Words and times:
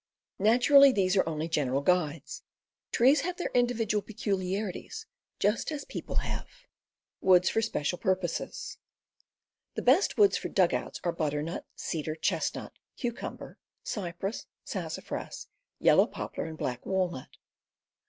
AXEMANSHIP 0.39 0.61
265 0.63 0.73
Naturally, 0.73 1.03
these 1.03 1.17
are 1.17 1.29
only 1.29 1.47
general 1.47 1.81
guides. 1.83 2.41
Trees 2.91 3.21
have 3.21 3.37
their 3.37 3.51
individual 3.53 4.01
peculiarities, 4.01 5.05
just 5.37 5.71
as 5.71 5.85
people 5.85 6.15
have. 6.15 6.47
The 7.21 9.81
best 9.83 10.17
woods 10.17 10.37
for 10.39 10.49
dugouts 10.49 10.99
are 11.03 11.11
butternut, 11.11 11.67
cedar, 11.75 12.15
chestnut, 12.15 12.71
cucumber, 12.97 13.59
cypress, 13.83 14.47
sassafras, 14.63 15.47
yellow 15.77 16.07
poplar, 16.07 16.45
and 16.45 16.57
black 16.57 16.83
walnut. 16.83 17.37